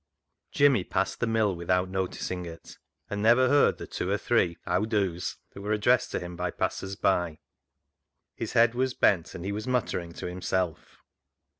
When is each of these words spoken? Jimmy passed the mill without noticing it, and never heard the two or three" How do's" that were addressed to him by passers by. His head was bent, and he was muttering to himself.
Jimmy 0.51 0.83
passed 0.83 1.19
the 1.19 1.27
mill 1.27 1.55
without 1.55 1.87
noticing 1.87 2.43
it, 2.47 2.79
and 3.07 3.21
never 3.21 3.47
heard 3.49 3.77
the 3.77 3.85
two 3.85 4.09
or 4.09 4.17
three" 4.17 4.57
How 4.65 4.83
do's" 4.85 5.37
that 5.51 5.61
were 5.61 5.73
addressed 5.73 6.09
to 6.13 6.19
him 6.19 6.35
by 6.35 6.49
passers 6.49 6.95
by. 6.95 7.37
His 8.33 8.53
head 8.53 8.73
was 8.73 8.95
bent, 8.95 9.35
and 9.35 9.45
he 9.45 9.51
was 9.51 9.67
muttering 9.67 10.11
to 10.13 10.25
himself. 10.25 10.97